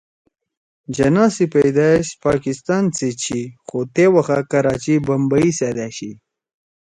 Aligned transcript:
جناح 0.95 1.29
سی 1.35 1.45
پیدائش 1.55 2.07
پاکستان 2.25 2.83
سی 2.97 3.09
چھی 3.21 3.41
خُو 3.65 3.79
تے 3.93 4.05
وَخا 4.13 4.39
کراچی 4.51 4.95
بمبئ 5.05 5.47
سیت 5.57 5.77
أشی 5.87 6.11